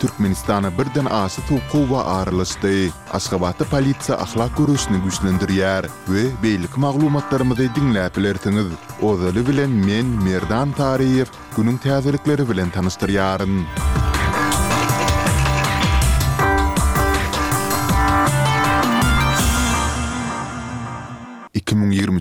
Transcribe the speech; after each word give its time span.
Türkmenistana 0.00 0.70
birden 0.78 1.04
aşy 1.04 1.40
tuqow 1.48 1.82
we 1.92 1.96
arlaşdy. 2.16 2.88
Aşgabatda 3.12 3.64
polisiýa 3.64 4.16
ahlak 4.24 4.56
görüşini 4.60 4.98
güýçlendirýär 5.04 5.82
we 6.10 6.24
beýlik 6.44 6.76
maglumatlarymyzy 6.86 7.68
dinläp 7.78 8.16
bilertiňiz. 8.16 8.66
Ozaly 9.02 9.46
bilen 9.48 9.70
men 9.86 10.06
Merdan 10.24 10.72
Tariýew 10.72 11.26
günüň 11.56 11.78
täzelikleri 11.84 12.48
bilen 12.50 12.68
tanystyrýaryn. 12.70 13.50
Müzik 13.50 13.89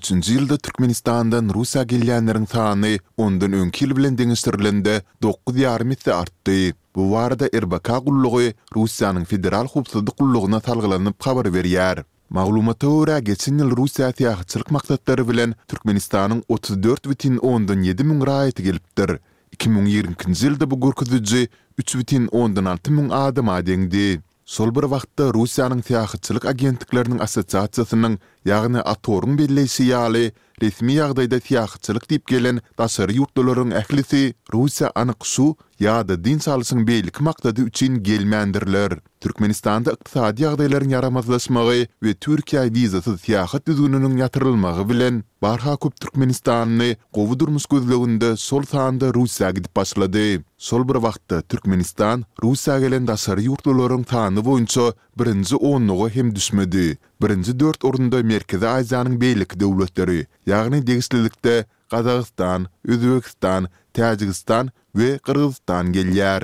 2023-nji 0.09 0.33
ýylda 0.35 0.55
Türkmenistandan 0.65 1.49
Russiýa 1.53 1.83
gelýänleriň 1.83 2.45
sany 2.49 2.95
ondan 3.21 3.51
10 3.53 3.69
kil 3.71 3.91
bilen 3.95 4.15
deňişdirilende 4.17 5.01
9 5.21 5.55
ýarym 5.55 5.91
artdy. 6.21 6.73
Bu 6.95 7.01
warda 7.13 7.45
RBK 7.59 7.87
gullugy 8.05 8.53
Russiýanyň 8.75 9.25
federal 9.25 9.67
hukuk 9.67 10.17
gullugyna 10.19 10.59
talgylanyp 10.59 11.25
habar 11.25 11.45
berýär. 11.53 12.03
Maglumata 12.29 12.87
ora 12.87 13.19
geçen 13.19 13.57
yıl 13.57 13.77
Rusya 13.77 14.11
tiyahçılık 14.11 14.71
maktatları 14.71 15.29
bilen 15.29 15.53
Türkmenistanyň 15.67 16.41
34 16.47 17.09
bitin 17.09 17.37
10'dan 17.37 17.81
7 17.81 18.03
mün 18.03 18.25
rayeti 18.27 18.63
geliptir. 18.63 19.11
2022 19.51 20.71
bu 20.71 20.81
gürküzücü 20.81 21.47
3 21.77 21.95
bitin 21.97 22.27
adam 22.31 23.49
6 23.49 24.23
Sol 24.49 24.71
bir 24.75 24.85
wagtda 24.91 25.25
Russiýanyň 25.35 25.81
tiýahçylyk 25.89 26.47
agentlikleriniň 26.51 27.19
assotsiatsiýasynyň, 27.25 28.15
ýagny 28.49 28.81
Atorň 28.93 29.35
belliisi 29.43 29.83
ýaly 29.91 30.23
resmi 30.63 30.97
ýagdaýda 30.99 31.37
tiýahçylyk 31.47 32.05
diýip 32.11 32.23
gelen 32.31 32.57
daşary 32.81 33.15
ýurtlaryň 33.19 33.69
ählisi 33.81 34.19
Russiýa 34.53 34.89
anyk 35.01 35.23
şu 35.23 35.45
ýa-da 35.83 36.17
din 36.19 36.39
salysyny 36.43 36.83
beýlik 36.89 37.21
makdady 37.23 37.63
üçin 37.69 37.99
gelmändirler. 38.07 38.97
Türkmenistanda 39.23 39.93
ykdysady 39.95 40.43
ýagdaýlaryň 40.43 40.91
yaramazlaşmagy 40.97 41.87
we 42.03 42.13
Türkiýa 42.25 42.65
wizasyz 42.75 43.23
tiýahat 43.23 43.63
düzgününiň 43.71 44.19
ýatyrylmagy 44.19 44.83
bilen 44.91 45.21
barha 45.43 45.75
köp 45.85 45.95
Türkmenistanyň 46.03 46.97
gowy 47.13 47.39
durmuş 47.39 47.65
gözlegünde 47.71 48.35
sol 48.35 48.67
taýanda 48.73 49.13
Russiýa 49.15 49.55
gidip 49.55 49.75
başlady. 49.75 50.43
Sol 50.57 50.83
bir 50.87 50.99
wagtda 50.99 51.41
Türkmenistan 51.41 52.25
Russiýa 52.43 52.79
gelen 52.83 53.07
daşary 53.07 53.47
ýurtlaryň 53.47 54.03
taýany 54.11 54.43
boýunça 54.49 54.91
birinji 55.17 55.55
10-nyň 55.55 56.09
hem 56.09 56.35
düşmedi. 56.35 56.97
Birinci 57.21 57.59
4 57.59 57.85
orunda 57.85 58.23
Merkezi 58.23 58.67
Aziyanın 58.67 59.21
beylik 59.21 59.59
devletleri, 59.59 60.25
yani 60.45 60.87
degislilikte 60.87 61.65
Kazakistan, 61.91 62.67
Üzbekistan, 62.85 63.67
Tajikistan 63.93 64.69
ve 64.95 65.17
Kırgızistan 65.17 65.91
geliyar. 65.91 66.43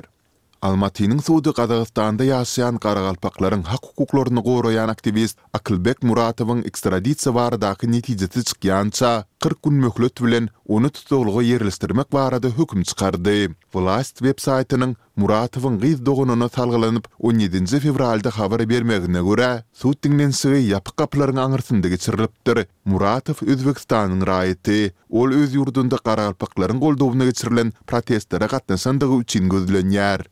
Almatynyň 0.66 1.20
Suudy 1.22 1.52
Gazagystanda 1.58 2.26
ýaşaýan 2.26 2.78
garagalpaklaryň 2.82 3.66
hak 3.70 3.84
hukuklaryny 3.90 4.42
goraýan 4.48 4.90
aktivist 4.94 5.38
Akylbek 5.60 6.00
Muratowyň 6.10 6.64
ekstraditsiýa 6.70 7.34
baradaky 7.38 7.86
netijesi 7.92 8.42
çykýança 8.50 9.12
40 9.46 9.64
gün 9.68 9.76
möhlet 9.84 10.24
bilen 10.26 10.48
onu 10.68 10.90
tutulgy 10.90 11.52
ýerleşdirmek 11.54 12.10
barada 12.18 12.50
hökm 12.58 12.82
çykardy. 12.82 13.54
Vlast 13.76 14.24
web 14.26 14.42
saýtynyň 14.48 14.96
Muratowyň 15.22 15.78
gyz 15.86 16.00
17-nji 16.02 17.80
fevralda 17.86 18.30
habar 18.40 18.66
bermegine 18.74 19.22
görä, 19.22 19.52
suw 19.74 19.94
tiňden 20.02 20.34
sygy 20.42 20.74
ýapyk 20.74 20.98
gaplaryň 21.04 21.44
aňyrsyndy 21.46 21.94
geçirilipdir. 21.94 22.66
Muratow 22.90 23.38
Özbekistanyň 23.46 24.22
raýaty, 24.34 24.80
ol 25.14 25.30
öz 25.44 25.54
ýurdunda 25.54 26.02
garagalpaklaryň 26.02 26.82
goldowyna 26.88 27.26
geçirilen 27.30 27.74
protestlere 27.86 28.48
gatnaşandygy 28.58 29.16
üçin 29.22 29.50
gözlenýär. 29.50 30.26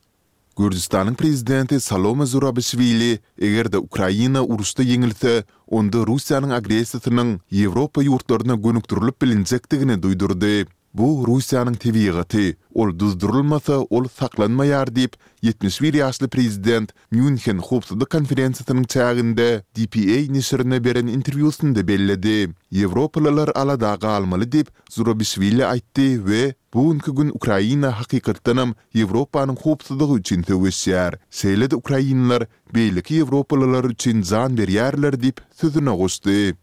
Gürcistanın 0.57 1.13
prezidenti 1.15 1.79
Saloma 1.79 2.25
Zurabishvili 2.25 3.19
eger 3.41 3.71
de 3.71 3.77
Ukrayna 3.77 4.41
urusda 4.45 4.83
yeňilse, 4.91 5.31
onda 5.77 5.97
Russiýanyň 6.09 6.53
agresiýasynyň 6.59 7.29
Ýewropa 7.61 8.05
ýurtlaryna 8.09 8.55
gönükdirilip 8.67 9.17
bilinjekdigini 9.25 9.95
duýdurdy. 10.03 10.53
Bu 10.93 11.23
Rusiyanın 11.27 11.73
tebiyatı, 11.73 12.55
ol 12.73 12.99
düzdürülmese 12.99 13.73
ol 13.89 14.03
saklanmayar 14.19 14.95
deyip 14.95 15.13
71 15.41 15.93
ýaşly 15.93 16.27
prezident 16.27 16.89
München 17.11 17.57
Hopsuzluk 17.69 18.11
konferensiýasynyň 18.11 18.87
çağında 18.93 19.47
DPA 19.77 20.19
nişirine 20.33 20.83
beren 20.83 21.07
interwýusynda 21.15 21.81
bellädi. 21.89 22.49
Evropalılar 22.85 23.51
ala 23.55 23.79
dağa 23.79 24.09
almalı 24.17 24.51
deyip 24.51 24.67
Zorobisvili 24.89 25.61
aýtdy 25.61 26.25
ve 26.25 26.53
bu 26.73 26.83
gün 26.99 27.29
Ukrayna 27.29 27.91
haqiqiqiqtanam 27.99 28.73
Evropanın 28.95 29.55
üçin 29.55 30.17
üçün 30.17 30.41
tevissiyar. 30.41 31.15
Seyledi 31.29 31.75
Ukrayinlar, 31.75 32.43
beylik 32.75 33.11
Evropalılar 33.11 33.83
üçün 33.83 34.21
zan 34.21 34.57
beryarlar 34.57 35.21
deyip 35.21 35.37
sözü 35.55 35.73
sözü 35.79 36.53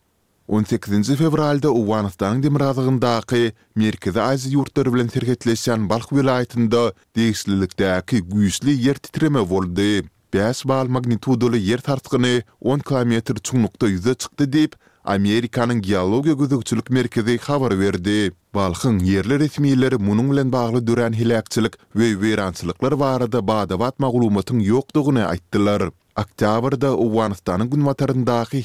18-nji 0.51 1.15
fevralda 1.17 1.71
Uwanystan 1.75 2.41
demirazygyndaky 2.43 3.45
Merkezi 3.81 4.19
Aziýa 4.25 4.57
ýurtlary 4.57 4.93
bilen 4.97 5.11
serhetleşen 5.15 5.85
Balk 5.93 6.11
vilayatynda 6.17 6.81
degişlilikdäki 7.19 8.19
güýçli 8.33 8.75
ýer 8.83 8.99
titreme 8.99 9.45
boldy. 9.51 10.03
5 10.35 10.65
bal 10.69 10.91
magnitudoly 10.97 11.61
ýer 11.69 11.79
tartgyny 11.87 12.41
10 12.61 12.83
km 12.89 13.13
çuňlukda 13.51 13.93
ýüze 13.95 14.15
çykdy 14.25 14.49
diýip 14.57 14.75
Amerikanın 15.05 15.83
geologiya 15.83 16.35
gözükçülük 16.35 16.91
merkezi 16.91 17.35
xabar 17.35 17.79
verdi. 17.79 18.33
Balxın 18.55 18.99
yerli 18.99 19.39
resmiyyilleri 19.41 19.97
munun 19.99 20.31
bilen 20.33 20.53
bağlı 20.53 20.79
dürən 20.85 21.13
hilakçılık 21.15 21.79
ve 21.97 22.21
verançılıklar 22.21 22.93
varada 22.93 23.49
badavat 23.49 23.99
mağlumatın 24.01 24.59
yokduğunu 24.59 25.27
aittilar. 25.27 25.83
Oktabrda 26.19 26.97
Uwanistanın 26.97 27.71
gün 27.71 27.87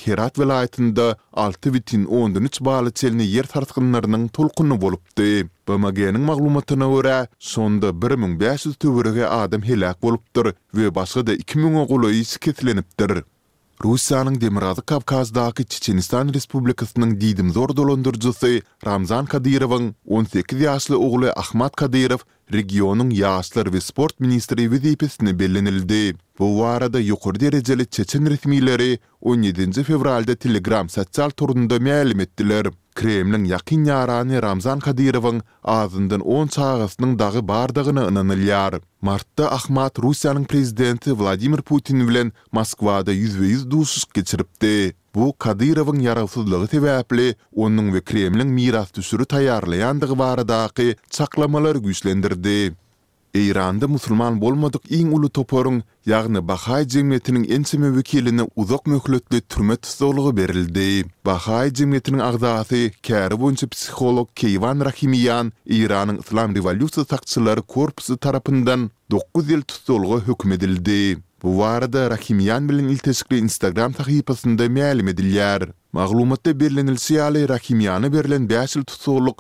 Herat 0.06 0.40
vilayetinde 0.40 1.16
6 1.34 1.74
bitin 1.74 2.06
13 2.06 2.62
bağlı 2.62 2.92
çelini 2.92 3.26
yer 3.28 3.44
tartıqınlarının 3.44 4.28
tolkunu 4.28 4.82
bolupdi. 4.82 5.48
BMG'nin 5.68 6.22
mağlumatına 6.22 6.90
ura 6.90 7.28
sonda 7.40 8.02
1500 8.02 8.76
tövürüge 8.76 9.24
adam 9.26 9.62
hilak 9.62 10.04
bolupdir 10.04 10.54
ve 10.74 10.96
basgada 10.96 11.34
2000 11.34 11.74
oğulu 11.76 12.10
isi 12.10 12.40
kesilenipdir. 12.40 13.24
Russiýanyň 13.84 14.40
Demirazy 14.42 14.82
Kavkazdaky 14.88 15.66
Çeçenistan 15.68 16.32
Respublikasynyň 16.34 17.16
diýdim 17.22 17.50
zor 17.52 17.74
dolandyrjysy 17.76 18.62
Ramzan 18.86 19.26
Kadyrowyň 19.28 19.90
18 20.08 20.62
ýaşly 20.64 20.96
ogly 21.10 21.32
Ahmat 21.44 21.76
Kadyrow 21.76 22.24
regionyň 22.56 23.12
ýaşlar 23.20 23.66
we 23.76 23.82
sport 23.82 24.20
ministri 24.20 24.70
wezipesine 24.72 25.36
bellenildi. 25.40 26.16
Bu 26.40 26.48
warada 26.60 27.00
ýokary 27.00 27.40
derejeli 27.40 27.86
çeçen 27.90 28.26
resmileri 28.30 29.00
17-nji 29.24 29.84
fevralda 29.88 30.36
Telegram 30.36 30.90
sosial 30.90 31.30
turunda 31.30 31.78
ma'lum 31.86 32.20
etdiler. 32.26 32.66
Kremliň 33.00 33.46
ýakyn 33.52 33.86
ýarany 33.92 34.42
Ramzan 34.44 34.80
Kadyrowyň 34.84 35.40
azından 35.64 36.20
10 36.34 36.48
çağysynyň 36.48 37.14
dağı 37.20 37.48
bardygyny 37.48 38.04
ynanylýar. 38.12 38.74
Martda 39.02 39.52
Ahmad 39.54 39.98
Russiýanyň 40.06 40.46
prezidenti 40.46 41.16
Vladimir 41.20 41.62
Putin 41.62 42.04
bilen 42.08 42.32
Moskwada 42.52 43.14
100% 43.14 43.72
duşuşyk 43.72 44.14
geçiripdi. 44.14 44.94
Bu 45.16 45.30
Kadyrowyň 45.40 46.00
ýarasyzlygy 46.10 46.68
täwäpli 46.76 47.36
onuň 47.56 47.86
we 47.96 48.02
Kremliň 48.10 48.48
miras 48.60 48.90
süri 49.10 49.24
taýarlaýandygy 49.24 50.18
barada 50.26 50.60
çaklamalar 51.10 51.76
güýçlendirdi. 51.76 52.74
Eýranda 53.36 53.90
musulman 53.92 54.38
bolmadyk 54.40 54.86
iň 54.96 55.10
uly 55.18 55.28
toporuň, 55.36 55.82
ýagny 56.08 56.40
Bahai 56.40 56.86
jemgyýetiniň 56.88 57.44
ensemi 57.52 57.90
wekiline 57.92 58.46
uzak 58.56 58.88
möhletli 58.88 59.42
türmet 59.52 59.82
tutulygy 59.84 60.32
berildi. 60.38 60.88
Bahai 61.28 61.68
jemgyýetiniň 61.68 62.24
agzasy 62.30 62.80
Käri 63.04 63.36
boýunça 63.36 63.68
psihologik 63.76 64.40
Kevan 64.40 64.80
Rahimiyan 64.88 65.52
Eýranyň 65.68 66.24
Islam 66.24 66.56
rewolýusiýasy 66.56 67.12
taýdanlygy 67.12 67.68
korpusy 67.76 68.16
tarapyndan 68.24 68.88
9 69.12 69.52
ýyl 69.52 69.68
tutulygy 69.68 70.24
hökm 70.32 70.56
edildi. 70.56 71.02
Bu 71.46 71.62
Rahimyan 71.62 72.70
bilen 72.70 72.84
iltesikli 72.88 73.38
Instagram 73.38 73.94
sahipasında 73.94 74.66
mälim 74.66 75.08
edilýär. 75.14 75.70
Maglumatda 75.94 76.60
berlenilse 76.60 77.14
ýaly 77.20 77.44
Rahimyanı 77.50 78.10
berlen 78.14 78.48
bəsil 78.52 78.82
ýyl 78.82 79.06
onun 79.06 79.36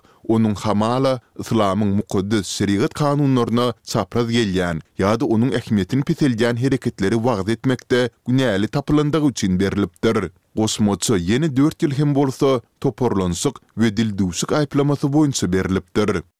onuň 0.48 0.56
hamala 0.66 1.13
islamyň 1.40 1.96
mukaddes 1.98 2.46
şeriat 2.57 2.94
kanunlaryna 2.94 3.74
çapraz 3.84 4.30
gelýän 4.38 4.81
ýa-da 5.00 5.25
onun 5.25 5.52
ähmiýetini 5.60 6.04
peteljän 6.10 6.57
hereketleri 6.66 7.16
wagt 7.25 7.50
etmekde 7.50 8.10
günäli 8.28 8.68
tapylandygy 8.68 9.28
üçin 9.34 9.60
berilipdir. 9.60 10.18
Osmoçu 10.56 11.18
yeni 11.18 11.50
4 11.57 11.84
ýyl 11.84 11.98
hem 11.98 12.16
bolsa 12.16 12.62
toporlansyk 12.81 13.56
we 13.75 13.98
dil 13.98 14.18
duşuk 14.18 14.50
aýplamasy 14.52 15.10
boýunça 15.18 15.54
berilipdir. 15.57 16.25